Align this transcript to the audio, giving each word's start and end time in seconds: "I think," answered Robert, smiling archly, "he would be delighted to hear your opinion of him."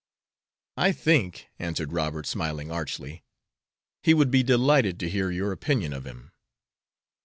"I 0.77 0.93
think," 0.93 1.47
answered 1.59 1.93
Robert, 1.93 2.25
smiling 2.25 2.71
archly, 2.71 3.23
"he 4.01 4.15
would 4.15 4.31
be 4.31 4.41
delighted 4.41 4.99
to 5.01 5.09
hear 5.11 5.29
your 5.29 5.51
opinion 5.51 5.93
of 5.93 6.07
him." 6.07 6.31